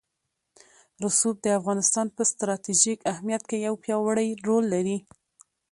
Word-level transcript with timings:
رسوب 1.03 1.35
د 1.41 1.47
افغانستان 1.59 2.07
په 2.15 2.21
ستراتیژیک 2.31 2.99
اهمیت 3.11 3.43
کې 3.49 3.57
یو 3.67 3.73
پیاوړی 3.83 4.29
رول 4.47 4.65
لري. 4.73 4.97